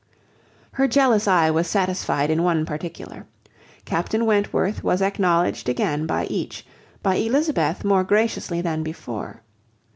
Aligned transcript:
Her 0.71 0.87
jealous 0.87 1.27
eye 1.27 1.51
was 1.51 1.67
satisfied 1.67 2.31
in 2.31 2.41
one 2.41 2.65
particular. 2.65 3.27
Captain 3.85 4.25
Wentworth 4.25 4.83
was 4.83 4.99
acknowledged 4.99 5.69
again 5.69 6.07
by 6.07 6.25
each, 6.25 6.65
by 7.03 7.17
Elizabeth 7.17 7.83
more 7.85 8.03
graciously 8.03 8.61
than 8.61 8.81
before. 8.81 9.43